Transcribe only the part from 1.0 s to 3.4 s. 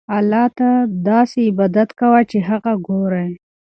داسې عبادت کوه چې هغه ګورې.